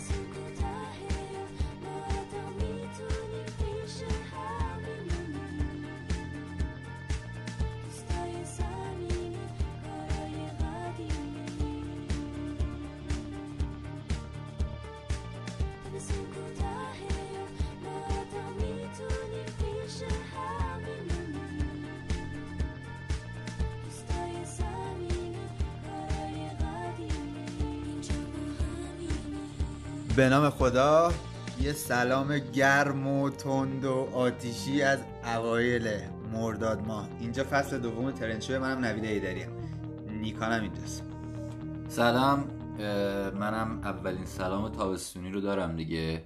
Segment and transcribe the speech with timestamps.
[0.00, 0.39] things you
[30.20, 31.12] به نام خدا
[31.60, 35.88] یه سلام گرم و تند و آتیشی از اوایل
[36.32, 39.48] مرداد ماه اینجا فصل دوم ترنشوی منم نوید ایداریم
[40.20, 41.02] نیکانم اینجاست.
[41.88, 42.44] سلام
[43.34, 46.22] منم اولین سلام تابستونی رو دارم دیگه.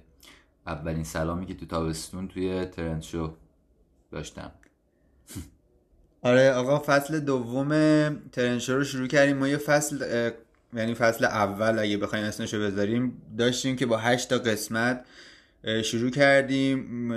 [0.67, 3.35] اولین سلامی که تو تابستون توی ترنشو
[4.11, 4.51] داشتم.
[6.21, 7.69] آره آقا فصل دوم
[8.31, 9.37] ترنشو رو شروع کردیم.
[9.37, 10.29] ما یه فصل
[10.73, 15.05] یعنی فصل اول اگه بخوایم اسمشو بذاریم داشتیم که با هشت تا قسمت
[15.83, 17.11] شروع کردیم.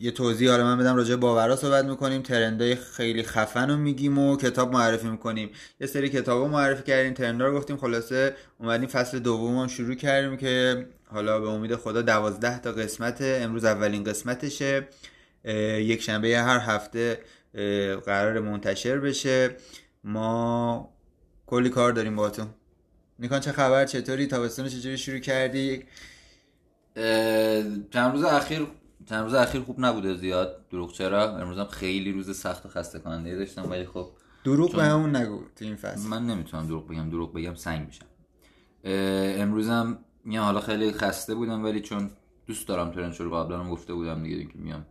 [0.00, 2.22] یه توضیح حالا من بدم راجع باورا صحبت می‌کنیم.
[2.22, 5.50] ترندای خیلی خفن رو میگیم و کتاب معرفی می‌کنیم.
[5.80, 7.76] یه سری کتاب رو معرفی کردیم ترندا رو گفتیم.
[7.76, 13.18] خلاصه اومدیم فصل دوم هم شروع کردیم که حالا به امید خدا دوازده تا قسمت
[13.20, 14.88] امروز اولین قسمتشه.
[15.78, 17.18] یک شنبه هر هفته
[18.06, 19.50] قرار منتشر بشه.
[20.04, 20.94] ما
[21.46, 22.46] کلی کار داریم باتون
[23.22, 25.84] نیکان چه خبر چطوری تابستون چجوری شروع کردی؟
[27.90, 28.66] چند روز اخیر
[29.06, 30.68] چند روز اخیر خوب نبوده زیاد.
[30.70, 34.10] دروغ چرا؟ امروز هم خیلی روز سخت و خسته کننده داشتم ولی خب
[34.44, 36.08] دروغ به همون نگو تو این فصل.
[36.08, 38.06] من نمی‌تونم دروغ بگم دروغ بگم سنگ میشم.
[39.40, 42.10] امروز هم میام حالا خیلی خسته بودم ولی چون
[42.46, 44.86] دوست دارم ترنچ رو قبلا هم گفته بودم دیگه که میام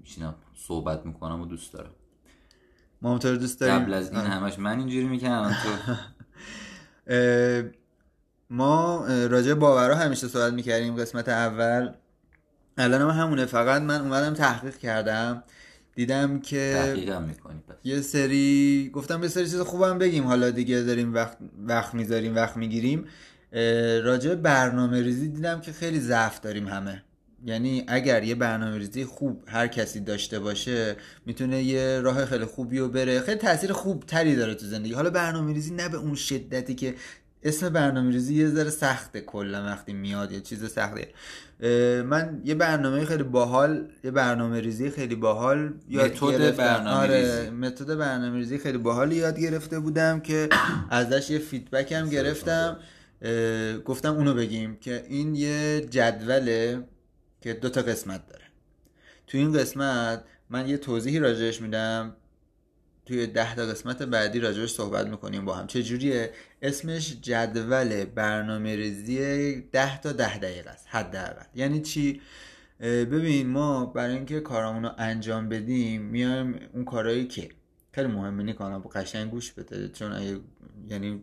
[0.00, 1.90] میشینم صحبت می‌کنم و دوست دارم.
[3.02, 3.78] ما هم دوست داریم.
[3.78, 5.92] قبل از این همش من اینجوری می‌کنم تو
[8.50, 11.92] ما راجع باورا همیشه صحبت می‌کردیم قسمت اول.
[12.78, 15.42] الان هم همونه فقط من اومدم تحقیق کردم.
[15.94, 16.94] دیدم که
[17.84, 20.24] یه سری گفتم یه سری چیز خوبم بگیم.
[20.24, 23.04] حالا دیگه داریم وقت وقت می‌ذاریم وقت می‌گیریم.
[24.04, 27.02] راجع برنامه ریزی دیدم که خیلی ضعف داریم همه.
[27.46, 30.96] یعنی اگر یه برنامه ریزی خوب هر کسی داشته باشه
[31.26, 33.20] می‌تونه یه راه خیلی خوبی رو بره.
[33.20, 34.92] خیلی تاثیر خوب تری داره تو زندگی.
[34.92, 36.94] حالا برنامه ریزی نه به اون شدتی که
[37.42, 41.08] اسم برنامه ریزی یه ذره سخته کلا وقتی میاد یه چیز سخته.
[42.02, 47.94] من یه برنامه خیلی باحال یه برنامه ریزی خیلی باحال یاد متد برنامه آره متد
[47.94, 50.48] برنامه ریزی خیلی باحال یاد گرفته بودم که
[50.90, 52.76] ازش یه فیدبک هم گرفتم.
[53.84, 56.82] گفتم اونو بگیم که این یه جدوله.
[57.46, 58.44] که دو تا قسمت داره.
[59.26, 62.16] تو این قسمت من یه توضیحی راجعش میدم.
[63.06, 65.66] توی ده تا قسمت بعدی راجعش صحبت می‌کنیم با هم.
[65.66, 66.30] چجوریه؟
[66.62, 71.44] اسمش جدول برنامه ریزی ده تا ده دقیقه است حداقل.
[71.54, 72.20] یعنی چی؟
[72.80, 77.48] ببین ما برای اینکه کارامون رو انجام بدیم میایم اون کارهایی که
[77.92, 80.40] خیلی مهمه نیکنم با قشنگ گوش بده چون اگه
[80.90, 81.22] یعنی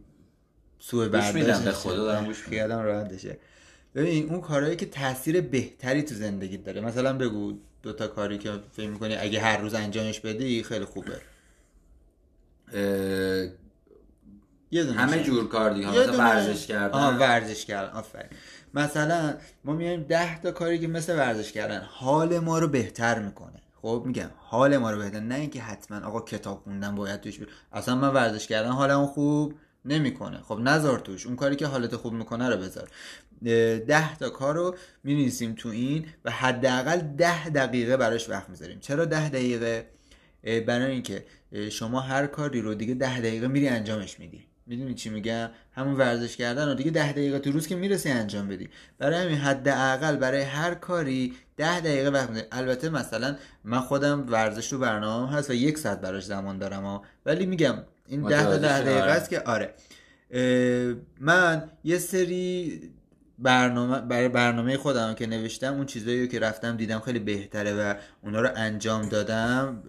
[0.79, 3.37] سوء برداشت خدا دارم گوش خیالم راحت بشه.
[3.95, 6.81] ببین اون کارهایی که تاثیر بهتری تو زندگی داره.
[6.81, 11.21] مثلا بگو دو تا کاری که فکر می‌کنی اگه هر روز انجامش بدی خیلی خوبه.
[14.71, 16.99] یه همه جور کار دیگه مثلا ورزش کردن.
[16.99, 17.91] آها ورزش کردن.
[17.91, 18.29] آفرین.
[18.73, 19.33] مثلا
[19.63, 23.61] ما میایم ده تا کاری که مثل ورزش کردن حال ما رو بهتر می‌کنه.
[23.81, 27.47] خب میگم حال ما رو بهتر نه اینکه حتما آقا کتاب خوندن باید توش بید.
[27.71, 29.53] اصلا من ورزش کردن حالمو خوب
[29.85, 30.41] نمی‌کنه.
[30.41, 31.25] خب نذار توش.
[31.25, 32.89] اون کاری که حالت خوب می‌کنه رو بذار.
[33.87, 38.79] ده تا کار رو می‌نویسیم تو این و حداقل ده دقیقه براش وقت می‌ذاریم.
[38.79, 39.85] چرا ده دقیقه؟
[40.43, 41.25] برای اینکه
[41.71, 44.45] شما هر کاری رو دیگه ده دقیقه میری انجامش میدی.
[44.67, 48.47] می‌دونی چی میگم؟ همون ورزش کردن رو دیگه ده دقیقه تو روز که می‌رسی انجام
[48.47, 48.69] بدی.
[48.97, 54.73] برای همین حداقل برای هر کاری ده دقیقه وقت میدی البته مثلا من خودم ورزش
[54.73, 57.75] رو برنامه هست و یک ساعت براش زمان دارم ولی میگم
[58.07, 59.73] این ده تا ده دقیقه است که آره.
[61.19, 62.81] من یه سری
[63.39, 68.41] برنامه برای برنامه خودم که نوشتم اون چیزایی که رفتم دیدم خیلی بهتره و اونا
[68.41, 69.83] رو انجام دادم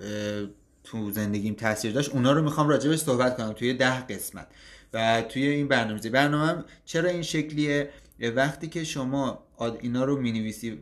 [0.84, 2.10] تو زندگیم تاثیر داشت.
[2.10, 4.46] اونا رو می‌خوام راجبش صحبت کنم توی ده قسمت.
[4.92, 7.90] و توی این برنامه برنامه چرا این شکلیه؟
[8.36, 9.46] وقتی که شما
[9.80, 10.78] اینا رو می‌نویسی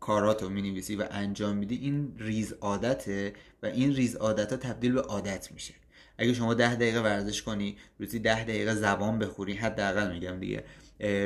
[0.00, 3.32] کارات رو می‌نویسی و انجام میدی این ریز عادته
[3.62, 5.74] و این ریز عادت ها تبدیل به عادت میشه.
[6.18, 10.64] اگه شما ده دقیقه ورزش کنی روزی ده دقیقه زبان بخوری حداقل میگم دیگه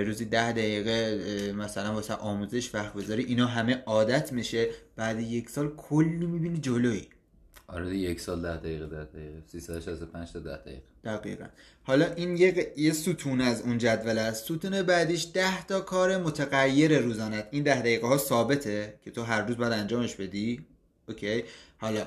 [0.04, 4.68] روزی ده دقیقه مثلا واسه آموزش وقت بذاری اینا همه عادت میشه.
[4.96, 7.06] بعد یک سال کلی می‌بینی جلوی
[7.68, 10.82] آره یک سال ده دقیقه ده دقیقه 365 تا ده دقیقه.
[11.04, 11.44] دقیقا.
[11.82, 14.44] حالا این یه, یه ستون از اون جدول است.
[14.44, 19.42] ستون بعدیش ده تا کار متغیر روزانت این ده دقیقه ها ثابته که تو هر
[19.46, 20.66] روز باید انجامش بدی؟
[21.08, 21.44] اوکی.
[21.78, 22.06] حالا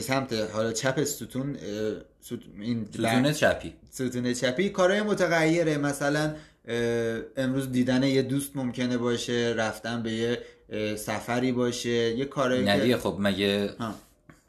[0.00, 1.58] سمت حالا چپ ستون
[2.20, 2.32] ست...
[2.60, 3.74] این ستون چپی.
[3.90, 4.68] ستون چپی.
[4.68, 5.78] کارهای متغیره.
[5.78, 6.34] مثلا
[7.36, 10.38] امروز دیدن یه دوست ممکنه باشه رفتن به یه
[10.96, 11.90] سفری باشه.
[11.90, 13.70] یه کارایی نه که خب مگه.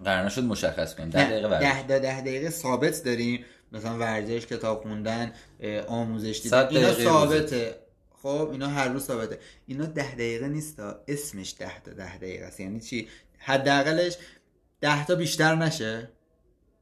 [0.05, 3.45] قرار نشد مشخص کنیم؟ ده دقیقه ورزش ده, ده, ده دقیقه ثابت داریم.
[3.71, 5.31] مثلا ورزش کتاب خوندن
[5.87, 6.67] آموزش دیدن.
[6.67, 7.75] اینا ثابته.
[8.21, 9.39] خب اینا هر روز ثابته.
[9.67, 12.59] اینا ده دقیقه نیست اسمش ده تا ده دقیقه است.
[12.59, 13.07] یعنی چی؟
[13.37, 14.17] حداقلش
[14.81, 16.09] ده تا بیشتر نشه.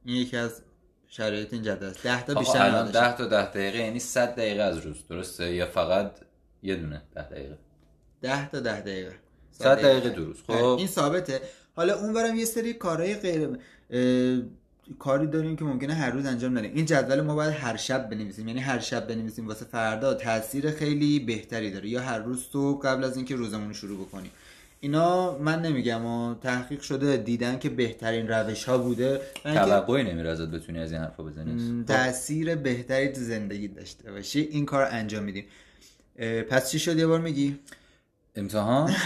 [0.04, 0.62] این یکی از
[1.08, 2.02] شرایط این جدول است.
[2.02, 3.00] ده تا آقا بیشتر الان نداشته.
[3.00, 5.08] ده تا ده دقیقه یعنی 100 دقیقه از روز.
[5.08, 6.18] درسته؟ یا فقط
[6.62, 7.58] یه دونه ده دقیقه.
[8.22, 9.14] ده تا ده دقیقه.
[9.50, 10.36] 100 دقیقه دو روز.
[10.46, 10.52] خب.
[10.52, 11.40] این ثابته.
[11.76, 13.48] حالا اونورم یه سری کارهای غیر
[13.90, 14.42] اه،
[14.98, 16.74] کاری داریم که ممکنه هر روز انجام ندیم.
[16.74, 18.48] این جدول ما باید هر شب بنویسیم.
[18.48, 19.48] یعنی هر شب بنویسیم.
[19.48, 21.88] واسه فردا تاثیر خیلی بهتری داره.
[21.88, 24.30] یا هر روز صبح قبل از اینکه روزمون رو شروع بکنیم.
[24.84, 30.48] اینا من نمیگم و تحقیق شده دیدن که بهترین روش ها بوده توقعی نمیره ازت
[30.48, 35.44] بتونی از این حرفا بزنی تاثیر بهتری تو زندگی داشته باشی این کار انجام میدیم.
[36.50, 37.58] پس چی شد یه بار میگی؟
[38.36, 38.90] امتحان؟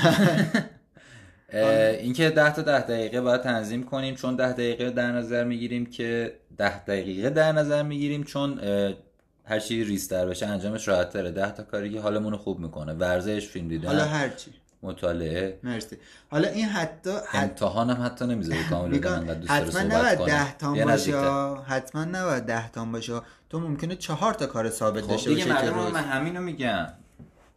[1.52, 5.86] اه، اینکه ده تا ده دقیقه باید تنظیم کنیم چون ده دقیقه در نظر می‌گیریم
[5.86, 8.60] که ده دقیقه در نظر می‌گیریم چون
[9.44, 11.30] هر چی ریزتر بشه انجامش راحت تره.
[11.30, 12.92] ده تا کاری که حالمون خوب می‌کنه.
[12.92, 13.88] ورزش فیلم دیدن.
[13.88, 14.50] حالا هرچی
[14.82, 15.58] مطالعه.
[15.62, 15.96] مرسی.
[16.30, 19.94] حالا این حتی حتی امتحان هم حتی نمی‌ذاره کامل بدن انقدر دوست داره حتما صحبت
[19.94, 21.20] نباید کنه ده تام بیا باشه.
[21.66, 23.20] حتما نباید ده تام باشه.
[23.50, 26.86] تو ممکنه چهار تا کار ثابت خب داشته دیگه باشه معلومه روز من همینو میگم.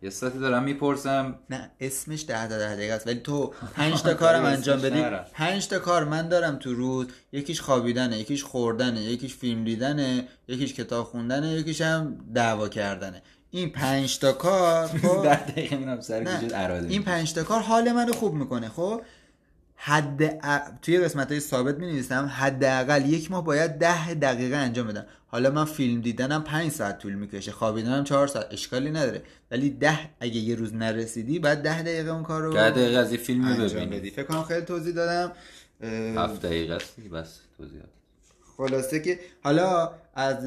[0.03, 1.35] یه ساعتی دارم می‌پرسم.
[1.49, 3.07] نه اسمش ده تا ده دقیقه است.
[3.07, 5.01] ولی تو پنج تا کارم انجام اسمش بدی.
[5.01, 5.25] نرم.
[5.33, 7.07] پنج تا کار من دارم تو روز.
[7.31, 13.21] یکیش خوابیدنه یکیش خوردنه یکیش فیلم دیدنه یکیش کتاب خوندنه یکیش هم دعوا کردنه.
[13.51, 17.91] این پنج تا کار خب؟ ده دقیقه میرم سر اراده این پنج تا کار حال
[17.91, 19.01] منو خوب می‌کنه خب؟
[19.75, 24.87] حد ا- توی قسمت های ثابت می نویسم حداقل یک ماه باید ده دقیقه انجام
[24.87, 25.05] بدم.
[25.27, 29.21] حالا من فیلم دیدنم پنج ساعت طول می‌کشه خوابیدنم چهار ساعت اشکالی نداره.
[29.51, 33.11] ولی ده اگه یه روز نرسیدی بعد ده دقیقه اون کار رو ده دقیقه از
[33.11, 34.09] یه فیلم ببینی.
[34.09, 35.31] فکر کنم خیلی توضیح دادم.
[35.81, 37.89] اه، هفت دقیقه است بس توضیحات.
[38.57, 40.37] خلاصه که حالا از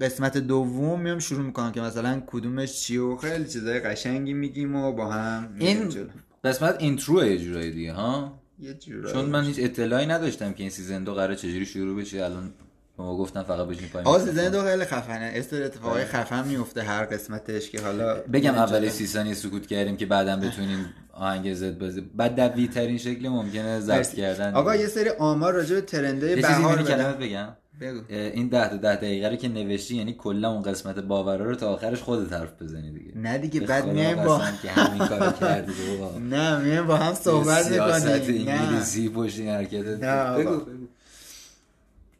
[0.00, 4.92] قسمت دوم میام شروع می‌کنم که مثلا کدومش چیه و خیلی چیزای قشنگی میگیم و
[4.92, 6.06] با هم این جلو.
[6.44, 9.14] قسمت intro ه یه جورایی دیگه ها؟ یه جورایی.
[9.14, 12.24] چون من هیچ اطلاعی نداشتم که این season دو قراره چجوری شروع بشه.
[12.24, 12.52] الان
[12.96, 14.08] به ما گفتن فقط بشین پایین.
[14.08, 14.44] آقا میکروفون.
[14.44, 15.32] season دو خیلی خفنه.
[15.34, 20.06] استر اتفاقای خفن میفته هر قسمتش که حالا بگم اول سی ثانیه سکوت کردیم که
[20.06, 24.14] بعدا بتونیم آهنگ زد بازی بعد دوی ترین شکل ممکنه ضبط.
[24.14, 24.54] کردن.
[24.54, 27.48] آقا یه سری آمار راجع به ترنده یه چیزی بهار بگم.
[27.80, 28.00] بگو.
[28.08, 31.68] این ده تا ده دقیقه رو که نوشتی یعنی کلا اون قسمت باورا رو تا
[31.68, 33.18] آخرش خودت حرف بزنی دیگه.
[33.18, 36.18] نه دیگه بعد خدا میایم با که همین کارو کردی بابا.
[36.18, 38.48] نه میایم با هم صحبت سیاست می‌کنیم.
[38.48, 38.52] نه.
[38.52, 39.84] انگلیسی پشت این حرکت.
[39.84, 40.60] بگو.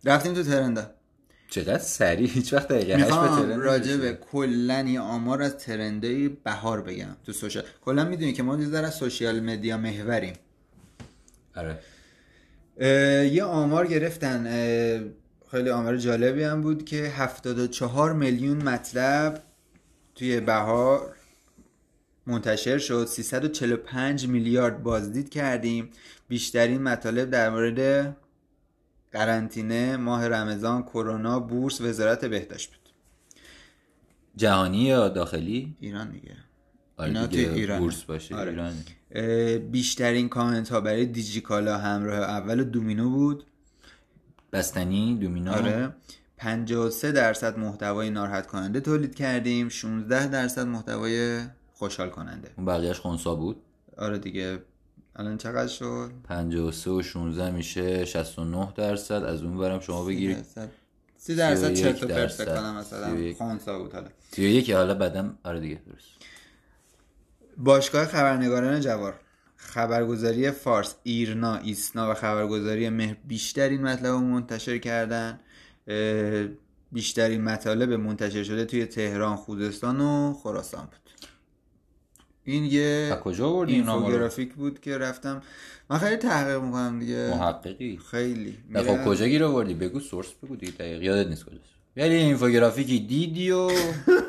[0.05, 0.87] رفتیم تو ترنده
[1.51, 3.97] چقدر سریع؟ هیچ وقت دقیقه به ترند راجع.
[3.97, 8.67] به کلا یه آمار از ترنده بهار بگم تو سوشال کلا می‌دونی که ما یه
[8.67, 10.33] ذره از سوشیال مدیا محوریم.
[11.57, 11.79] آره.
[13.33, 14.47] یه آمار گرفتن
[15.51, 19.43] خیلی آمار جالبی هم بود که 74 میلیون مطلب
[20.15, 21.17] توی بهار
[22.27, 23.07] منتشر شد.
[23.07, 25.91] 345 میلیارد بازدید کردیم.
[26.29, 28.17] بیشترین مطالب در مورد
[29.13, 32.93] قرنطینه ماه رمضان کرونا بورس وزارت بهداشت بود.
[34.37, 36.37] جهانی یا داخلی؟ ایران دیگه.
[36.97, 37.81] آره اینا دیگه توی ایرانه.
[37.81, 38.51] بورس باشه آره.
[38.51, 38.75] ایران
[39.59, 43.45] بیشترین کامنت ها برای دیجیکالا همراه اول دومینو بود.
[44.53, 45.95] بستنی دومینو آره.
[46.37, 49.69] 53 درصد محتوای ناراحت کننده تولید کردیم.
[49.69, 51.41] 16 درصد محتوای
[51.75, 53.63] خوشحال کننده اون بقیهش خونسا بود؟
[53.97, 54.63] آره دیگه.
[55.17, 59.25] الان چقدر شد؟ 53 و 16 میشه 69 درصد.
[59.25, 60.47] از اون برم شما بگیرید
[61.17, 61.75] 30 درصد.
[61.75, 62.45] 31 چرت و پرت درصد.
[62.45, 63.37] فکر کنم مثلا 31.
[63.37, 64.09] خونسا بود حالا.
[64.31, 65.39] 31 حالا بعدم.
[65.45, 66.09] آره دیگه درست.
[67.57, 69.15] باشگاه خبرنگاران جوار.
[69.61, 75.41] خبرگزاری فارس ایرنا ایسنا و خبرگزاری مهر بیشترین مطلب رو منتشر کردن.
[76.93, 81.29] بیشترین مطالب منتشر شده توی تهران خوزستان و خراسان بود.
[82.45, 85.43] این یه کجا این؟ اینفوگرافیک بود که رفتم.
[85.91, 87.31] من خیلی تحقیق می‌کنم دیگه.
[87.35, 87.99] محققی.
[88.11, 88.59] خیلی.
[88.75, 91.03] خب کجا گیر آوردی؟ بگو سورس بگو دیگه دقیق.
[91.03, 91.63] یادت نیست کجاست.
[91.97, 93.71] ولی اینفوگرافیکی دیدی و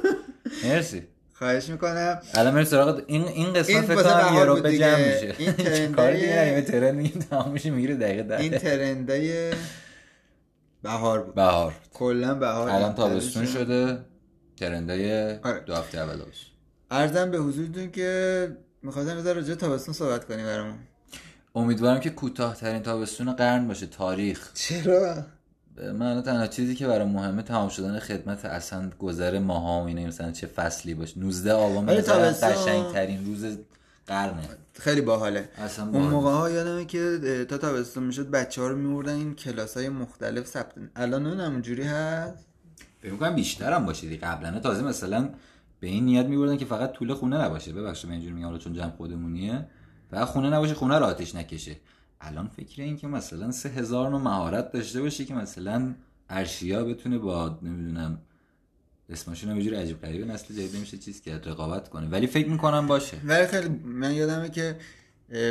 [0.63, 1.03] مرسی.
[1.39, 2.19] خواهش می‌کنم.
[2.33, 4.77] الان میره سراغ این این قسمت این فکر کنم یه.
[4.79, 5.35] جمع میشه.
[5.37, 9.51] این ترندای- نمیه ترن میگه تمام میشه می‌گیره دقیقه این ده ترندای
[10.83, 11.35] بهار بود.
[11.35, 13.51] بهار کلا بهار الان تابستون شد.
[13.51, 13.99] شده.
[14.57, 15.59] ترندای آره.
[15.59, 16.21] دو هفته اول
[16.91, 20.75] ارزم به حضورتون که می‌خواستم بذار راجع تابستون صحبت کنی برامون.
[21.55, 23.85] امیدوارم که کوتاهترین تابستون قرن باشه.
[23.85, 24.53] تاریخ.
[24.53, 25.25] چرا؟
[25.99, 30.31] من تنها چیزی که برای مهمه تمام شدن خدمت اصلا گذر ماها و اینه مثلا
[30.31, 31.19] چه فصلی باشه.
[31.19, 33.57] 19 آبان تابستون- قشنگترین روز
[34.07, 34.41] قرنه.
[34.73, 35.49] خیلی باحاله.
[35.57, 36.01] اصلا اون.
[36.01, 40.47] موقع ها یادمه که تا تابستون می‌شد بچه ها رو میوردن این کلاس های مختلف
[40.47, 42.45] ثبت الان اون همونجوری هست؟
[43.01, 44.21] فکر می‌کنم بیشتر هم باشه دیگه.
[44.27, 45.29] قبلا تازه مثلا
[45.79, 47.73] به این نیت میبردن که فقط طول خونه نباشه.
[47.73, 49.65] ببخشید من اینجوری میگم حالا چون جمع خودمونیه.
[50.11, 51.75] فقط خونه نباشه خونه رو آتش نکشه.
[52.21, 55.95] الان فکر این که مثلا سه هزار نوع مهارت داشته باشه که مثلا
[56.29, 58.21] ارشیا بتونه با نمی‌دونم
[59.09, 62.07] اسمشون هم عجیب غریبه نسل جدید نمیشه چیز که رقابت کنه.
[62.07, 63.17] ولی فکر می‌کنم باشه.
[63.23, 64.77] ولی خیلی من یادمه که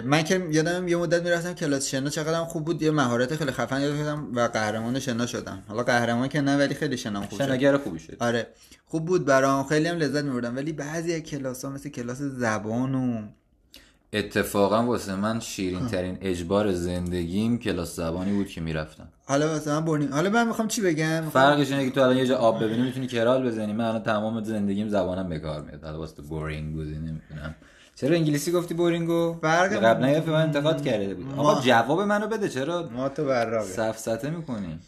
[0.04, 3.80] من که یادم یه مدت می‌رفتم کلاس شنا چقدر خوب بود یه مهارت خیلی خفن
[3.80, 5.62] یاد گرفتم و قهرمان شنا شدم.
[5.68, 7.44] حالا قهرمان که نه ولی خیلی شنام خوب شد.
[7.44, 8.16] شناگر خوبی شد.
[8.20, 8.46] آره.
[8.86, 10.56] خوب بود برام خیلی هم لذت میبردم.
[10.56, 13.28] ولی بعضی از کلاس ها مثل کلاس زبان و
[14.12, 19.08] اتفاقا واسه من شیرین ترین اجبار زندگیم کلاس زبانی بود که می‌رفتم.
[19.26, 22.26] حالا مثلا برنینگ حالا من می‌خوام چی بگم؟ میخوام- فرقش اینه که تو الان یه
[22.26, 23.72] جا آب ببینی می‌تونی کرال بزنی.
[23.72, 25.84] من الان تمام زندگیم زبانم به کار میاد.
[25.84, 27.54] حالا واسه بورینگ بودی نمی‌دونم.
[27.94, 32.48] چرا انگلیسی گفتی بورینگو فرق- قبلا یه من انتقاد کرده بود آقا جواب منو بده
[32.48, 33.64] چرا ما تو براقه.
[33.66, 34.78] سفسته می‌کنی؟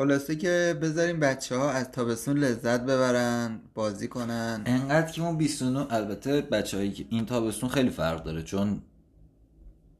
[0.00, 4.62] خلاصه که بذاریم بچه ها از تابستون لذت ببرن بازی کنن.
[4.66, 8.82] انقدر که اون 29 البته بچه‌هایی که این تابستون خیلی فرق داره چون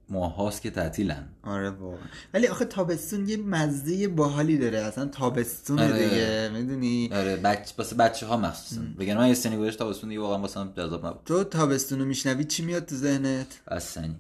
[0.09, 1.29] ماهاست که تعطیلن.
[1.43, 1.99] آره واقعا.
[2.35, 6.09] ولی آخه تابستون یه مزه باحالی داره اصلا تابستون آره.
[6.09, 10.21] دیگه می‌دونی؟ آره بچه واسه بچه ها مخصوصا بگن من یه سنی گذاشت تابستون دیگه
[10.21, 11.21] واقعا واسه جذاب نبود.
[11.25, 14.11] تو تابستون رو میشنوی؟ چی میاد تو ذهنت؟ اصلا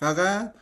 [0.00, 0.54] فقط؟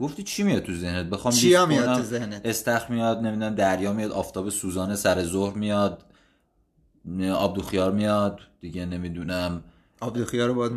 [0.00, 3.92] گفتی چی میاد تو ذهنت؟ بخوام چیا لیست میاد؟ تو ذهنت؟ استخر میاد نمی‌دونم دریا
[3.92, 6.04] میاد آفتاب سوزانه سر ظهر میاد
[7.34, 9.64] آبدوخیار میاد دیگه نمی‌دونم.
[10.00, 10.72] آبدوخیا رو باید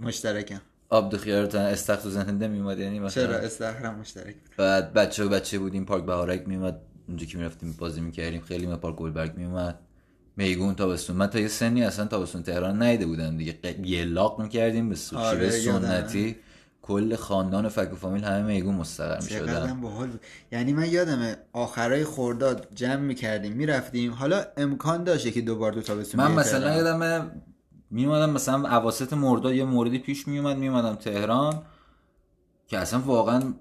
[0.00, 0.60] مشترکم.
[0.88, 4.34] آبدوخیار تا استخر تو ذهنت نمیومد یعنی مثلا چرا؟ استخرم مشترک.
[4.56, 8.76] بعد بچه و بچه بودیم پارک بهارک میومد اونجا که می‌رفتیم بازی می‌کردیم خیلی ما
[8.76, 9.78] پارک گلبرگ میومد
[10.36, 11.16] میگون تابستون.
[11.16, 13.58] من تا یه سنی اصلا تابستون تهران نیده بودم دیگه.
[13.64, 15.50] ق- یه لاق می‌کردیم به سوشی آره،.
[15.50, 16.36] سنتی.
[16.86, 19.80] کل خاندان فک و فامیل همه میگون مستقر می‌شدن.
[19.80, 20.10] باحال
[20.52, 24.12] یعنی من یادمه آخرای خورداد جمع می‌کردیم می‌رفتیم.
[24.12, 26.74] حالا امکان داشته که دوبار دو تابستون من بیای مثلا.
[26.74, 27.30] یادمه
[27.90, 31.62] میومدم مثلا اواسط مرداد یه موردی پیش میومد میومدم تهران
[32.66, 33.54] که اصلا واقعا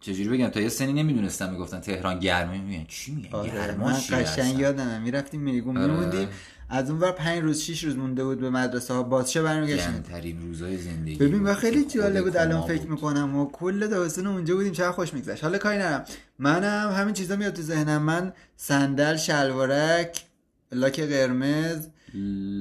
[0.00, 2.60] چجوری بگم تا یه سنی نمی‌دونستم می‌گفتن تهران گرمه.
[2.60, 4.98] میگن چی میگن؟ آره من قشنگ؟ یادمه.
[4.98, 5.86] می‌رفتیم میگون آره.
[5.86, 6.28] میموندیم.
[6.74, 10.42] از اون ور پنج روز شیش روز مونده بود به مدرسه ها بازشه برمیگشتیم؟ گرمترین
[10.42, 11.48] روزای زندگی ببین بود.
[11.48, 12.36] و خیلی جالب بود.
[12.36, 12.86] الان فکر.
[12.86, 14.72] می‌کنم و کل تابستون اونجا بودیم.
[14.72, 15.44] چقدر خوش میگذشت.
[15.44, 16.04] حالا کاری ندارم.
[16.38, 18.02] منم همین چیزا میاد تو ذهنم.
[18.02, 20.24] من صندل شلوارک
[20.72, 21.88] لاک قرمز.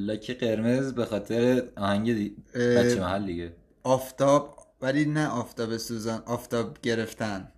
[0.06, 2.36] لاک قرمز به خاطر آهنگ دی...
[2.54, 3.54] بچه محل دیگه.
[3.84, 4.58] آفتاب.
[4.82, 7.52] ولی نه آفتاب سوزان آفتاب گرفتن.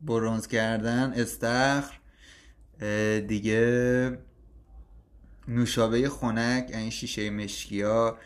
[0.00, 1.12] برونز کردن.
[1.16, 2.00] استخر.
[3.28, 4.18] دیگه
[5.48, 8.18] نوشابه خنک این شیشه مشکی ها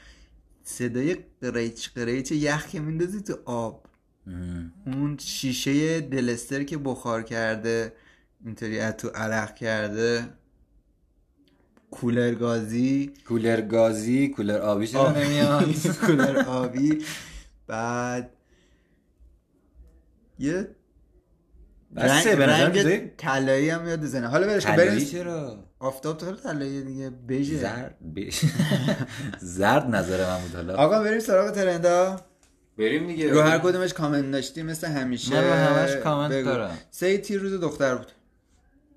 [0.65, 3.87] صدای قریچ قریچ یخ که میندازی تو آب.
[4.27, 4.73] ام.
[4.87, 7.93] اون شیشه دلستر که بخار کرده
[8.45, 10.29] اینطوری از تو عرق کرده.
[11.91, 13.13] کولر گازی.
[13.29, 15.21] کولر گازی کولر آبی چرا آبی.
[15.21, 15.73] نمیاد؟
[16.07, 17.05] کولر آبی.
[17.67, 18.31] بعد
[20.39, 20.69] یه
[21.97, 25.05] رنگ, رنگ طلایی هم یاد زنه حالا برش بریم.
[25.05, 27.57] چرا؟ آفتاب تو طلایی دیگه بژه.
[27.57, 27.97] زرد
[29.59, 30.77] زرد نظر من بود حالا.
[30.77, 32.21] آقا بریم سراغ ترندا.
[32.79, 33.31] بریم دیگه.
[33.33, 35.35] رو هر کدومش کامنت داشتیم مثل همیشه.
[35.35, 36.45] من رو همش کامنت.
[36.45, 36.79] دارم.
[36.91, 38.07] سه تیر روز دختر بود؟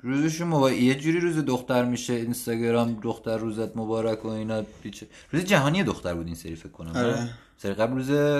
[0.01, 5.43] روزش موبایل یه جوری روز دختر میشه اینستاگرام دختر روزت مبارک و اینا پیچه روز
[5.43, 7.29] جهانی دختر بود این سری فکر کنم آره.
[7.57, 8.37] سری قبل روز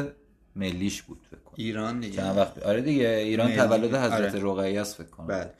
[0.55, 1.55] ملیش بود فکر کنم.
[1.57, 2.15] ایران دیگه.
[2.15, 3.57] چند وقت آره دیگه ایران ملی.
[3.57, 4.43] تولد حضرت آره.
[4.43, 5.27] رقیه است فکر کنم.
[5.27, 5.53] بله.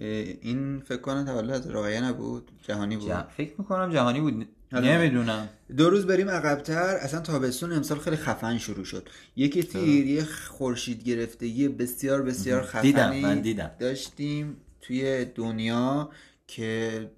[0.00, 3.08] این فکر کنم تولد رقیه نبود جهانی بود.
[3.08, 4.48] جه- فکر می‌کنم جهانی بود.
[4.72, 5.48] نمی‌دونم.
[5.76, 9.08] دو روز بریم عقبتر اصلا تابستون امسال خیلی خفن شروع شد.
[9.36, 13.70] یکی تیر یه خورشید گرفتگی بسیار بسیار خفنی دیدم، من دیدم.
[13.78, 16.10] داشتیم توی دنیا
[16.46, 17.10] که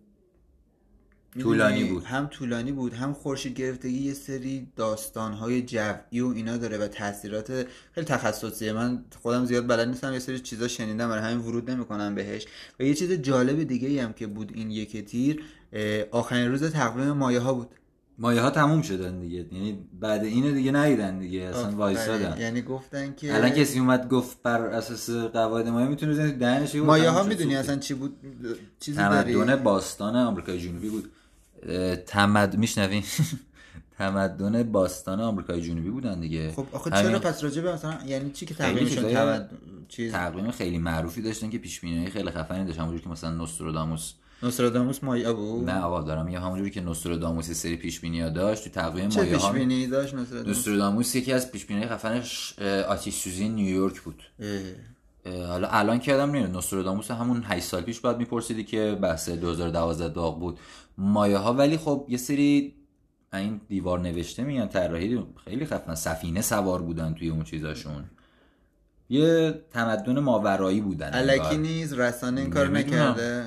[1.41, 2.05] طولانی بود.
[2.05, 7.67] هم طولانی بود هم خورشید گرفتگی یه سری داستانهای جوئی و اینا داره و تاثیرات
[7.93, 8.73] خیلی تخصصیه.
[8.73, 12.47] من خودم زیاد بلد نیستم یه سری چیزا شنیدم برای همین ورود نمی‌کنم بهش.
[12.81, 15.43] و یه چیز جالب دیگه ای هم که بود این یک تیر
[16.11, 17.69] آخرین روز تقویم مایه ها بود.
[18.19, 19.47] مایه ها تموم شدن دیگه.
[19.53, 22.41] یعنی بعد اینو دیگه ندیدن دیگه اصلا وایسادن.
[22.41, 27.23] یعنی گفتن که الان کسی اومد گفت بر اساس قواعد مایه می‌تونه دهنش مایه ها
[27.23, 27.57] می‌دونی.
[27.57, 28.17] اصلا چی بود؟
[28.81, 31.11] چیزی تمدن باستان آمریکای جنوبی بود.
[32.07, 33.03] تمد میشنوین؟
[33.99, 36.53] تمدن باستان آمریکای جنوبی بودن دیگه.
[36.53, 39.51] خب آخه چرا پس راجع به مثلا یعنی چی که خیلی تقریبشون چیزای- تمد
[39.89, 44.13] چیز؟ تقویم خیلی معروفی داشتن که پیش بینی خیلی خفنی داشتن همونجوری که مثلا نوستراداموس
[44.43, 48.71] نوستراداموس مایه بود؟ نه آقا دارم میگم همونجوری که نوستراداموس سری پیش بینی داشت تو
[48.71, 53.15] تقویم چه مایه پیش ها بینی داشت نوستراداموس نوستراداموس یکی از پیش بینی خفنش آتش
[53.15, 54.23] سوزی نیویورک بود.
[54.41, 54.49] اه.
[55.27, 60.09] حالا الان که آدم نمی‌دونه نوستراداموس همون 8 سال پیش باید میپرسیدی که بحث 2012
[60.09, 60.61] داغ بود
[60.99, 62.75] مایه ها ولی خب یه سری
[63.33, 68.05] این دیوار نوشته میگن طراحی خیلی خفن سفینه سوار بودن توی اون چیزاشون
[69.09, 71.57] یه تمدن ماورایی بودن الکی.
[71.57, 72.69] نیز رسانه این کار.
[72.69, 73.45] نکرده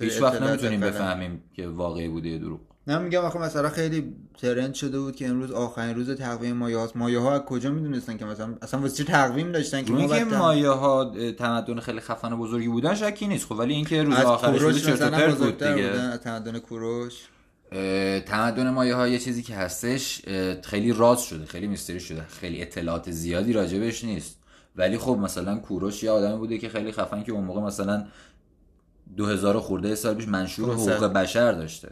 [0.00, 0.80] هیچ وقت نمی‌تونیم.
[0.80, 5.28] بفهمیم که واقعی بوده یا دروغ نه میگم آخه مثلا خیلی ترند شده بود که
[5.28, 8.94] امروز آخرین روز تقویم مایه هاست مایه ها از کجا می‌دونستن که مثلا اصلا واسه
[8.96, 12.36] چه تقویم داشتن که اون ما که باید تق- مایه ها تمدن خیلی خفن و
[12.36, 13.46] بزرگی بودن شکی نیست.
[13.46, 15.82] خب ولی اینکه روز آخرش کوروش چرت و پرت بود دیگه.
[15.84, 17.14] از تمدن کوروش؟
[18.26, 20.22] تمدن مایه ها یه چیزی که هستش
[20.62, 22.22] خیلی راز شده خیلی میستری شده.
[22.28, 24.38] خیلی اطلاعات زیادی راجبش نیست.
[24.76, 28.06] ولی خب مثلا کوروش یه آدمی بوده که خیلی خفن که اون موقع مثلا
[29.16, 30.92] 2000 خورده سال پیش منشور 500.
[30.92, 31.88] حقوق بشر داشته.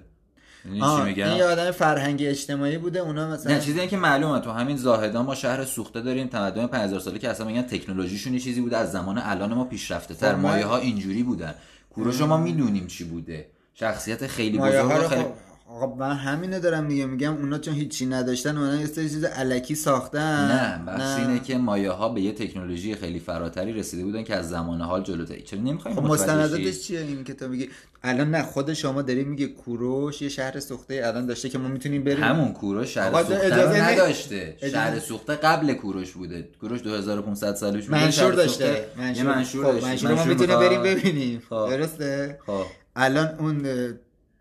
[0.65, 4.41] چی آه، میگم این یه آدم فرهنگی اجتماعی بوده اونا مثلا نه چیزی که معلومه
[4.41, 8.41] تو همین زاهدان ما شهر سوخته داریم تمدن 5000 ساله که اصلا میگن تکنولوژیشون یه
[8.41, 11.55] چیزی بوده از زمان الان ما پیشرفته تر خب مایه ها اینجوری بودن.
[11.91, 13.47] کوروش رو ما می‌دونیم چی بوده.
[13.75, 15.33] شخصیت خیلی بزرگ خیلی خب
[15.75, 19.75] آقا من همینه دارم میگم میگم اونا چون هیچی نداشتن اونا یه سری چیز الکی
[19.75, 20.49] ساختن.
[20.49, 24.49] نه بحث اینه که مایه ها به یه تکنولوژی خیلی فراتری رسیده بودن که از
[24.49, 25.41] زمان حال جلوتر.
[25.41, 27.69] چرا نمی‌خوایم خب مستنداتش چیه این که تو میگی؟
[28.03, 32.05] الان نه خود شما داری میگه کوروش یه شهر سوخته الان داشته که ما می‌تونیم
[32.05, 32.25] بریم.
[32.25, 34.57] همون کوروش شهر سوخته نداشته.
[34.73, 36.49] شهر سوخته قبل کوروش بوده.
[36.61, 38.85] کوروش 2500 سال پیش بوده منشور شهر داشته.
[38.99, 39.65] منشور.
[39.65, 39.87] خب، داشته.
[39.87, 41.43] منشور ما منشور می‌تونیم بریم ببینیم.
[41.51, 41.67] خب.
[41.71, 42.63] درسته؟ خب.
[42.97, 43.67] الان اون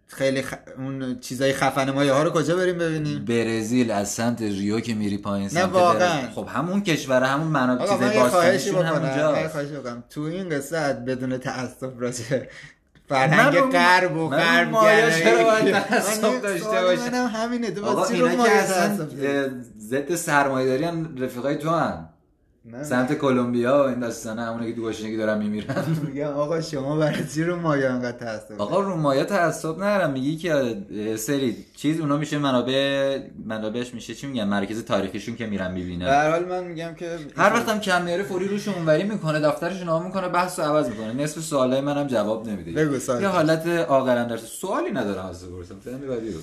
[0.09, 0.53] خیلی خ...
[0.77, 5.17] اون چیزای خفن مایه ها رو کجا بریم ببینیم برزیل از سمت ریو که میری
[5.17, 5.99] پایین نه سمت واقعا.
[5.99, 6.29] برزیل.
[6.29, 11.91] خب همون کشور همون منابع آقا من چیزای باستانیشون بکنم تو این قصه بدون تعصب
[11.99, 12.23] راجع
[13.09, 14.71] فرهنگ غرب و غرب
[15.71, 19.07] تعصب داشته باشه؟ منم همینه تو آقا اینا که اصلا
[19.79, 22.09] ضد سرمایه‌داری هم رفیقای تو هم
[22.65, 25.85] نه، سمت کلمبیا و این داستانه همونه که دو گشنگی دارن میمیرن.
[26.07, 30.11] میگم آقا شما برای چی رو مایه انقدر تعصب؟ آقا رو مایه تعصب ندارم.
[30.11, 30.77] میگی که
[31.17, 36.05] سری چیز اونا میشه منابع منابعش میشه چی میگن؟ مرکز تاریخیشون که میرن به می‌بینن
[36.05, 40.05] هر حال من میگم که هر وقتم کم میاره فوری روش اونوری می‌کنه دفترش نام
[40.05, 41.13] می‌کنه بحث رو عوض می‌کنه.
[41.13, 42.85] نصف سوالای منم جواب نمیده.
[42.85, 43.21] بگو سوال.
[43.21, 45.79] یه حالت عاقلانه در سوالی ندارم از بپرسم.
[45.85, 46.39] ترم بعدی رو.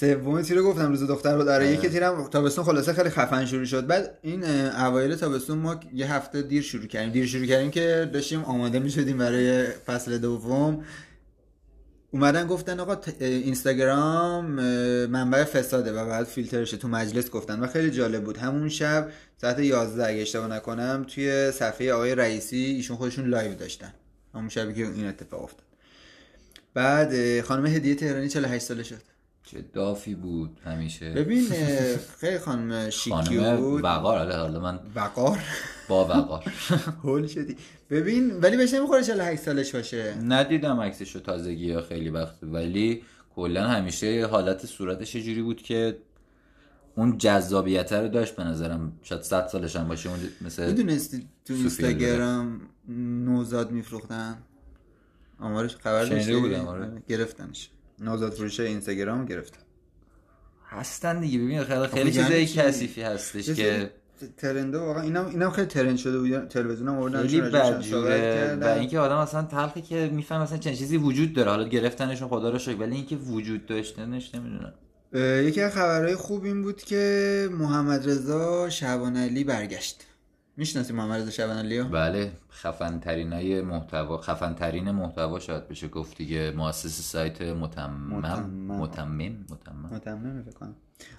[0.00, 1.74] سوم تیر رو گفتم روز دختر بود آره آره.
[1.74, 2.28] یکی تیرم.
[2.28, 3.86] تابستون خلاصه خیلی خفن شروع شد.
[3.86, 7.12] بعد این اوایل تابستون ما یه هفته دیر شروع کردیم.
[7.12, 10.84] دیر شروع کردیم که داشتیم آماده می شدیم برای فصل دوم.
[12.10, 14.44] اومدن گفتن آقا اینستاگرام
[15.06, 18.36] منبع فساده و بعد فیلترشه تو مجلس گفتن و خیلی جالب بود.
[18.36, 19.08] همون شب
[19.40, 23.94] ساعت 11 اگه اشتباه نکنم توی صفحه آقای رئیسی ایشون خودشون live داشتن.
[24.34, 25.66] همون شبی که این اتفاق افتاد.
[26.74, 29.15] بعد خانم هدیه تهرانی 48 ساله شد.
[29.46, 31.10] چه دافی بود همیشه.
[31.10, 31.48] ببین
[32.20, 33.84] خیلی خانم شیکی بود.
[33.84, 35.38] وقار حالا حالا من وقار؟
[35.88, 36.44] با وقار.
[37.04, 37.56] هول شدی.
[37.90, 40.14] ببین ولی بهش نمی‌خوره 48 سالش باشه.
[40.22, 42.34] ندیدم عکسشو تازگی یا خیلی وقت.
[42.42, 43.02] ولی
[43.36, 45.98] کلا همیشه حالت صورتش جوری بود که
[46.96, 48.92] اون جذابیت رو داشت به نظرم.
[49.02, 54.38] شاید 100 سالش هم باشه اون مثل می‌دونستی تو اینستاگرام نوزاد میفروختن؟
[55.40, 57.02] آمارش خبر داشتی؟ بودم، آره.
[57.08, 57.70] گرفتنش.
[58.00, 59.60] نوزاد فروش اینستاگرام گرفتن
[60.68, 61.38] هستن دیگه.
[61.38, 63.90] ببین خیلی خیلی یعنی چیزای چی؟ کثیفی هستش که
[64.36, 66.48] ترنده واقعا اینم اینم خیلی ترند شده بود.
[66.48, 68.58] تلویزیون هم آوردن خیلی بدجوره.
[68.60, 71.50] و اینکه آدم اصلا تلخی که میفهم مثلا چنین چیزی وجود داره.
[71.50, 72.80] حالا گرفتنشون خدا رو شکر.
[72.80, 74.74] ولی اینکه وجود داشتنش نمی‌دونم.
[75.48, 80.02] یکی از خبرهای خوب این بود که محمد رضا شعبان علی برگشت.
[80.56, 86.50] می‌شناسی محمد رضا رو؟ بله خفن ترینای محتوا خفن ترین محتوا شاید بشه گفت دیگه.
[86.56, 88.76] مؤسس سایت متمم متمم.
[88.76, 90.42] متمم متمم.
[90.42, 90.74] فکر کنم.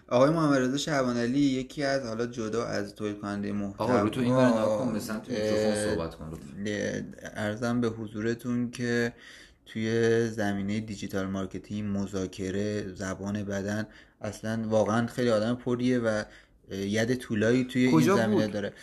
[0.10, 3.88] آقای محمد رضا شعبان علی یکی از حالا جدا از تولید کننده محتوا.
[3.88, 5.24] آقا رو تو این ور کن به سمت
[5.86, 6.32] صحبت کن
[7.36, 9.14] عرضم به حضورتون که
[9.66, 13.88] توی زمینه digital marketing مذاکره زبان بدن
[14.22, 16.24] اصلا واقعا خیلی آدم پریه و
[16.72, 18.74] ید طولایی توی این زمینه بود؟ داره.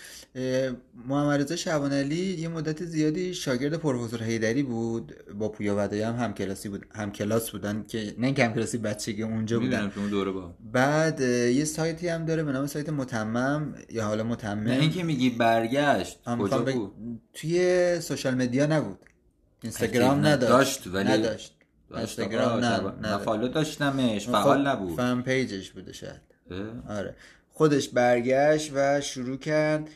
[1.08, 5.12] محمد رضا شبانعلی یه مدت زیادی شاگرد پروفسور حیدری بود.
[5.38, 9.90] با پویا ودایی هم همکلاسی بود همکلاس بودن که نه اینکه همکلاسی بچگی اونجا بودن.
[9.90, 10.54] که اون دوره با.
[10.72, 14.60] بعد یه سایتی هم داره به نام سایت متمم یا حالا متمم.
[14.62, 16.92] نه اینکه میگی برگشت کجا بود؟
[17.34, 18.98] توی social media نبود.
[19.62, 20.52] اینستاگرام نداشت.
[20.52, 21.58] داشت ولی- نداشت.
[21.90, 22.18] داشت.
[22.18, 23.18] اینستاگرام نه نه.
[23.18, 24.96] follow داشتمش فعال نبود.
[24.96, 26.20] fan page ش بوده شاید.
[26.50, 27.14] اه؟ آره.
[27.54, 29.88] خودش برگشت و شروع کرد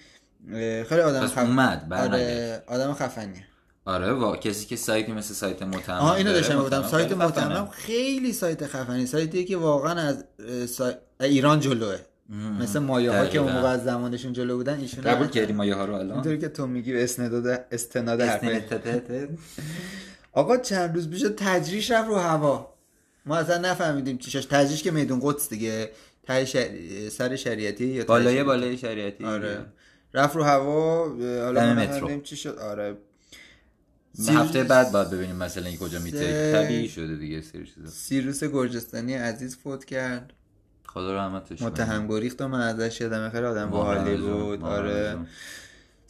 [0.89, 1.93] خیلی آدم پس اومد،.
[1.93, 3.45] آره آدم خفنیه.
[3.85, 7.13] آره وا کسی که سایتی مثل سایت متمم آها اینو داشتم متمم سایت.
[7.13, 9.07] متمم خیلی سایت خفنی.
[9.07, 10.25] سایتیه که واقعا از
[10.71, 10.93] سا...
[11.21, 11.99] ایران جلوه.
[12.61, 13.53] مثل مایه ها که اون.
[13.53, 16.67] موقع از زمانشون جلو بودن ایشون قبول کردی مایه ها رو الان؟ اینطوری که تو
[16.67, 18.21] میگی به استناد.
[20.33, 22.75] آقا چند روز پیش تجریش رفت رو هوا.
[23.27, 24.41] ما اصلا نفهمیدیم چی شد.
[24.41, 25.91] تجریش که میدون قدس دیگه.
[26.29, 26.69] ته شر...
[27.09, 28.45] سر شریعتی یا بالای.
[28.45, 29.67] بالای شریعتی آره.
[30.15, 31.09] رفت رو هوا
[31.45, 32.21] حالا مترو.
[32.21, 32.59] چی شد.
[32.59, 32.97] آره.
[34.27, 37.89] به هفته بعد باید ببینیم مثلا این کجا میته طبیعی شده دیگه سری چیزا.
[37.89, 40.33] سیروس گرجستانی عزیز فوت کرد.
[40.87, 41.63] خدا رحمتش.
[41.63, 44.63] متهم گریخت و من ازش یادم خیلی آدم باحالی بود.
[44.63, 45.17] آره.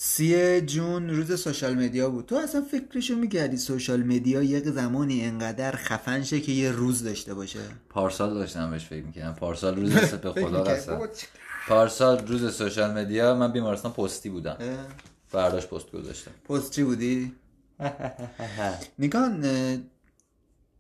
[0.00, 2.26] سی June روز social media بود.
[2.26, 7.34] تو اصلا فکرشو می‌کردی social media یک زمانی انقدر خفن شه که یه روز داشته
[7.34, 7.58] باشه؟
[7.90, 9.34] پارسال داشتم بهش فکر می‌کردم.
[9.34, 11.08] پارسال روز به خدا؟ قسم
[11.68, 14.56] پارسال روز social media من بیمارستان بستری بودم.
[15.28, 16.30] فرداش پست گذاشتم.
[16.48, 17.32] پست چی بودی؟
[18.98, 19.44] نیکان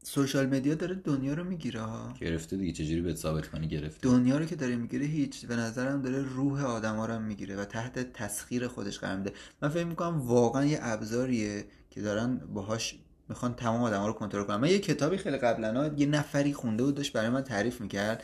[0.08, 2.14] سوشال مدیا داره دنیا رو می‌گیره ها.
[2.20, 6.02] گرفته دیگه چجوری بهت ثابت کنی گرفته؟ دنیا رو که داره می‌گیره هیچ به نظرم
[6.02, 9.32] داره روح آدما رو هم می‌گیره و تحت تسخیر خودش قرار میده.
[9.62, 14.56] من فکر می‌کنم واقعا یه ابزاریه که دارن باهاش می‌خوان تمام آدما رو کنترل کنن.
[14.56, 18.22] من یه کتابی خیلی قبلا یه نفری خونده بود داشت برای من تعریف می‌کرد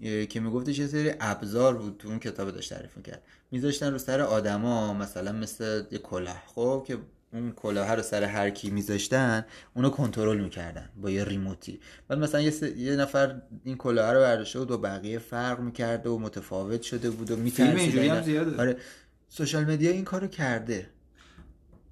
[0.00, 3.22] که میگفتش یه سری ابزار بود تو اون کتاب داشت تعریف می‌کرد.
[3.50, 6.98] میذاشتن رو سر آدما مثلا مثل یه کلاه خب که
[7.34, 9.44] اون کلاه رو سر هر کی میذاشتن
[9.74, 11.80] اونو کنترل می‌کردن با یه ریموتی.
[12.08, 16.08] بعد مثلا یه, س- یه نفر این کلاه رو برداشته بود و بقیه فرق می‌کرده
[16.10, 18.60] و متفاوت شده بود و میترسید اینجوری هم زیاده.
[18.60, 18.76] آره.
[19.28, 20.86] سوشال مدیا این کارو کرده.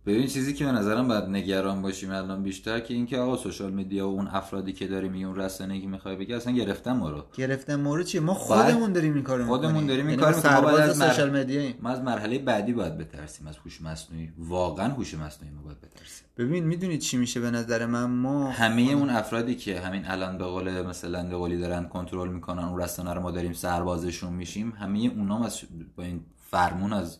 [0.06, 4.08] ببین چیزی که به نظرم باید نگران باشیم الان بیشتر که اینکه آقا سوشال مدیا
[4.08, 7.24] و اون افرادی که داری میگی اون رسانه‌ای که می‌خوای بگی اصلا گرفتن ما رو.
[7.34, 10.70] گرفتن مورد چیه ما خودمون داریم این کارو خودمون داریم این یعنی کارو ما می‌کنیم.
[10.70, 14.32] ما سرباز از سوشال مدیا ما از مرحله بعدی باید بترسیم از هوش مصنوعی.
[14.38, 16.26] واقعا هوش مصنوعی ما باید بترسیم.
[16.36, 20.44] ببین می‌دونید چی میشه به نظر من؟ ما همه اون افرادی که همین الان به
[20.44, 24.98] قول مثلا به قولی دارن کنترل می‌کنن اون رسانه رو ما داریم سربازشون میشیم همه
[25.16, 25.60] اونام از
[25.96, 27.18] با این فرمون از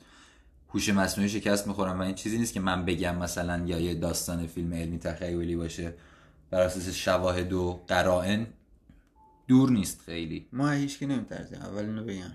[0.75, 4.47] هوش مصنوعی شکست می‌خورن و این چیزی نیست که من بگم مثلا یا یه داستان
[4.47, 5.95] فیلم علمی تخیلی باشه.
[6.51, 8.47] بر اساس شواهد و قرائن
[9.49, 10.47] دور نیست خیلی.
[10.53, 11.63] ما هیچ نمیترسیم.
[11.63, 12.33] اول اینو بگم.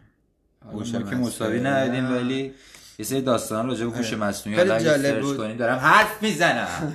[0.71, 1.23] هوش که مصنوعی.
[1.23, 2.53] مساوی ندیدیم ولی
[2.99, 5.37] یه سری داستان راجع به هوش مصنوعی اگه جالب سرچ.
[5.37, 6.93] کنیم دارم حرف می‌زنم.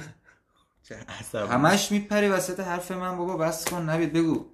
[1.50, 4.46] همش میپری وسط حرف من بابا بس کن نبید بگو.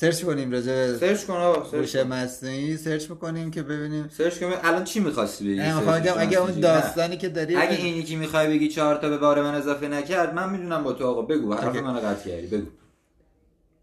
[0.00, 4.84] سرچ کنیم راجع به سرچ کن آقا مصنوعی سرچ می‌کنیم که ببینیم سرچ کن الان
[4.84, 7.56] چی می‌خواستی بگی هوش اگه اون؟ داستانی که داری.
[7.56, 10.92] اگه این یکی می‌خوای بگی چهار تا به بار من اضافه نکرد من می‌دونم با
[10.92, 11.76] تو آقا بگو حرف.
[11.76, 12.66] منو قطع کردی بگو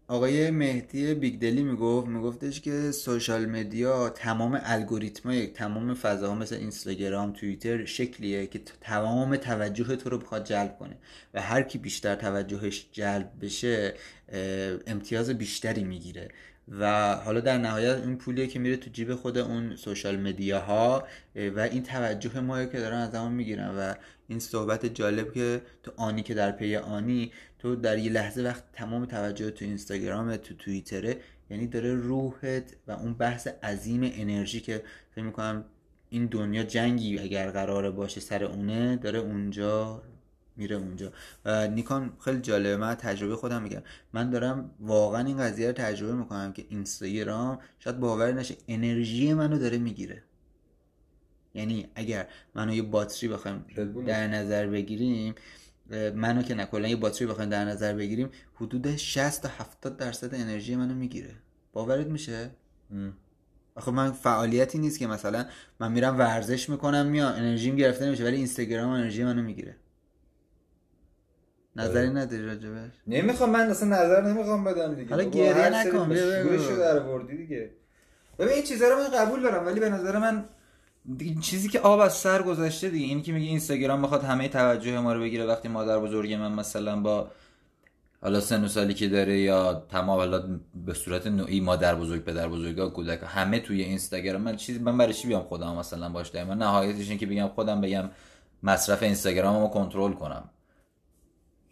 [0.08, 7.84] آقای مهدی بیگدلی می‌گفت میگفتش که سوشال مدیا تمام الگوریتمای تمام فضاها مثل اینستاگرام توییتر
[7.84, 10.96] شکلیه که تمام توجه تو رو بخواد جلب کنه
[11.34, 13.94] و هر کی بیشتر توجهش جلب بشه
[14.86, 16.28] امتیاز بیشتری می‌گیره.
[16.68, 21.04] و حالا در نهایت این پولیه که میره تو جیب خود اون سوشال مدیاها
[21.36, 23.94] اه، و این توجه ما که دارن از همون می‌گیرن و
[24.28, 28.64] این صحبت جالب که تو آنی که در پی آنی تو در یه لحظه وقت
[28.72, 31.16] تمام توجه تو اینستاگرام تو توییتره
[31.50, 34.82] یعنی داره روحت و اون بحث عظیم انرژی که
[35.14, 35.64] فکر می‌کنم
[36.10, 40.02] این دنیا جنگی اگر قراره باشه سر اونه داره اونجا
[40.56, 41.12] میره اونجا.
[41.44, 43.82] و نیکان خیلی جالبه من تجربه خودم میگم.
[44.12, 49.58] من دارم واقعا این قضیه رو تجربه می‌کنم که اینستاگرام شاید باور نشه انرژی منو
[49.58, 50.22] داره می‌گیره.
[51.54, 53.64] یعنی اگر منو یه باتری بخوایم
[54.06, 55.34] در نظر بگیریم
[56.14, 60.34] منو که نه کلا یه باتری بخوایم در نظر بگیریم حدود 60 تا 70 درصد
[60.34, 61.30] انرژی منو می‌گیره.
[61.72, 62.50] باورت میشه؟
[63.74, 65.46] آخه من فعالیتی نیست که مثلا
[65.80, 69.76] من میرم ورزش می‌کنم میام انرژیم گرفته نمیشه ولی اینستاگرام انرژی منو می‌گیره.
[71.76, 75.10] نظری نداری راجبش؟ نمی‌خوام من اصلا نظر نمی‌خوام بدم دیگه.
[75.10, 77.70] حالا گریه نکن، بیا در آوردی دیگه.
[78.38, 80.44] ببین این چیزا رو من قبول دارم ولی به نظر من
[81.16, 85.00] دیگه چیزی که آب از سر گذشته دیگه این که میگه اینستاگرام می‌خواد همه توجه
[85.00, 87.30] ما رو بگیره وقتی مادر بزرگ من مثلا با
[88.22, 92.48] حالا سن و سالی که داره یا تمام حالا به صورت نوعی مادر بزرگ پدر
[92.48, 96.58] بزرگا کودک همه توی اینستاگرام من چیزی من برای چی بیام خودم مثلا باش من
[96.58, 98.10] نهایتش این که بگم خودم بگم
[98.62, 100.50] مصرف اینستاگراممو کنترل کنم.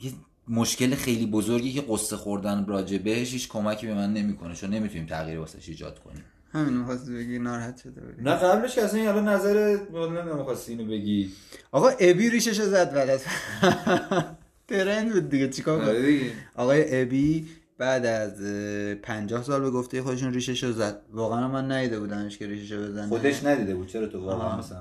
[0.03, 0.13] یه
[0.49, 5.07] مشکل خیلی بزرگی که قصه خوردن راجع بهش هیچ کمکی به من نمی‌کنه چون نمی‌تونیم
[5.07, 6.25] تغییر واسش ایجاد کنیم.
[6.53, 8.23] همین می‌خواستی بگی ناراحت شده بودی.
[8.23, 11.33] نه قبلش که اصلا الان نظر نمی‌دونم خواستی اینو بگی.
[11.73, 13.25] آقا ابی ریششو زد بعد از
[14.69, 16.21] ترند بود دیگه چیکار کنم؟ آره.
[16.55, 17.47] آقای ابی
[17.83, 21.01] بعد از اه، 50 سال به گفته خودشون ریششو زد.
[21.13, 23.09] واقعا من ندیده بودمش که ریششو بزنه.
[23.09, 23.89] خودش ندیده بود.
[23.89, 24.59] چرا تو واقعا.
[24.59, 24.79] مثلا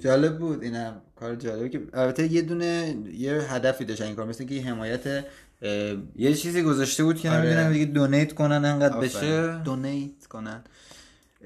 [0.00, 0.62] جالب بود.
[0.62, 5.24] اینم کار جالبی که البته یه دونه یه هدفی داشت این کار مثل که حمایت
[6.16, 7.40] یه چیزی گذاشته بود که آره.
[7.40, 9.58] نمی‌دونم دیگه دونیت کنن انقدر بشه.
[9.64, 10.60] دونیت کنن.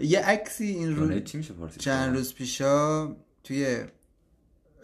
[0.01, 3.07] یه عکسی این رو چی میشه چند روز پیشا
[3.45, 3.79] توی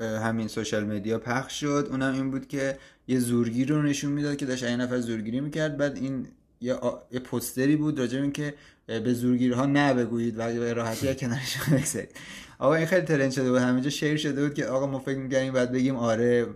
[0.03, 1.89] همین سوشال مدیا پخش شد.
[1.91, 5.77] اونم این بود که یه زورگیر رو نشون می‌داد که داشت یه نفر زورگیری می‌کرد.
[5.77, 6.27] بعد این
[6.61, 6.99] یه, آ...
[7.11, 8.55] یه پوستری بود راجع به این که
[8.89, 12.11] اه، به زورگیرها نه بگویید و به راحتی کنارش بگذارید.
[12.59, 13.61] آقا این خیلی ترند شده بود.
[13.61, 16.47] همینجا شیر شده بود که آقا ما فکر می‌کردیم بعد بگیم آره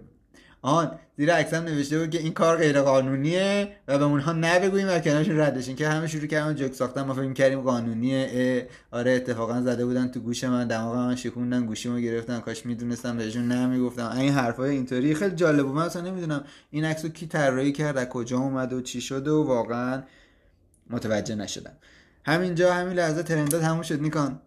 [0.63, 4.99] آن زیر عکسم نوشته بود که این کار غیر قانونیه و به اونها نبگوییم و
[4.99, 8.69] کنارشون ردشین که همه شروع کردن جوک ساختن ما فکر کردیم قانونیه.
[8.91, 13.53] آره اتفاقا زده بودن تو گوش من دماغ من شکوندن گوشیمو گرفتن کاش می‌دونستم بهشون
[13.53, 14.11] نمی‌گفتم.
[14.17, 15.15] این حرفای اینطوری.
[15.15, 15.75] خیلی جالب بود.
[15.75, 19.45] من اصلا نمی‌دونم این عکسو کی طراحی کرد از کجا اومد و چی شده و
[19.45, 20.03] واقعا
[20.91, 21.73] متوجه نشدم.
[22.25, 24.01] همینجا همین لحظه ترندات همون شد.
[24.03, 24.41] نیکان.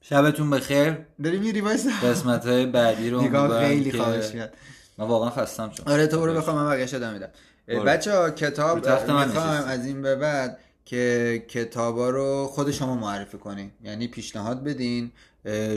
[0.00, 0.98] شبتون بخیر.
[1.24, 4.54] داری میری وایسا قسمت های بعدی رو نگاه خیلی خواهش کرد.
[4.98, 7.30] من واقعا خستم چون آره تو برو بخوام من بقیه ادامه میدم.
[7.84, 9.40] بچه ها کتاب نشستی.
[9.40, 15.12] از این به بعد که کتابا رو خود شما معرفی کنین یعنی پیشنهاد بدین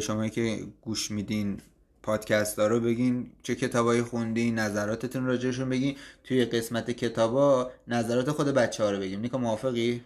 [0.02, 1.58] شما که گوش میدین
[2.04, 8.48] پادکست ها رو بگین چه کتابایی خوندین نظراتتون راجعشون بگین توی قسمت کتابا نظرات خود
[8.48, 10.04] بچه ها رو بگیم نیکا موافقی؟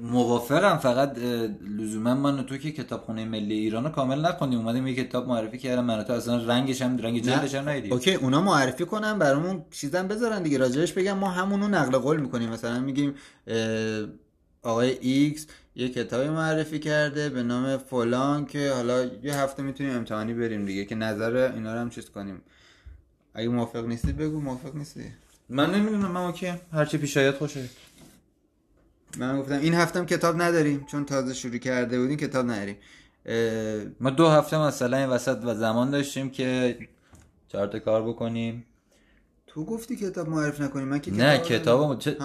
[0.00, 1.18] موافقم فقط
[1.78, 4.58] لزوما من تو که کتابخونه ملی ایران رو کامل نخوندیم.
[4.58, 5.84] اومدیم یه کتاب معرفی کردم.
[5.84, 7.92] من تو اصلا رنگش هم رنگ جلدش هم ندیدیم.
[7.92, 10.58] OK اونا معرفی کنن برامون چیزم بذارن دیگه.
[10.58, 12.50] راجعش بگم ما همونو نقل قول می‌کنیم.
[12.50, 13.14] مثلا میگیم
[14.62, 15.46] آقای X
[15.76, 20.84] یه کتابی معرفی کرده به نام فلان که حالا یه هفته می‌تونیم امتحانی بریم دیگه
[20.84, 22.42] که نظر اینا رو هم چیز کنیم.
[23.34, 25.04] اگه موافق نیستی بگو موافق نیستی.
[25.48, 27.64] من نمی‌دونم من اوکی هرچی پیش آید خوشه
[29.18, 30.86] من گفتم این هفتم کتاب نداریم.
[30.90, 32.76] چون تازه شروع کرده بودیم کتاب نداریم.
[34.00, 36.78] ما دو هفته مثلا این وسط و زمان داشتیم که
[37.48, 38.64] چهار تا کار بکنیم.
[39.46, 40.88] تو گفتی کتاب معرفی نکنیم.
[40.88, 42.16] من که نه کتاب چه...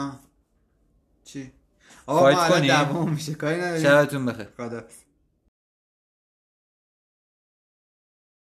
[1.24, 1.52] چی؟
[2.06, 3.34] آقا ما الان میشه.
[3.34, 3.84] کاری نداریم.
[3.84, 4.48] شبتون بخیر.
[4.58, 4.84] خدا